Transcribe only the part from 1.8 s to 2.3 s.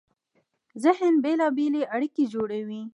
اړیکې